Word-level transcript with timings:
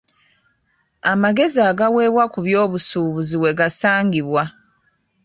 Amagezi 1.11 1.59
agaweebwa 1.69 2.23
ku 2.33 2.39
by'obusuubuzi 2.45 3.35
we 3.41 3.49
gasangibwa. 3.59 4.43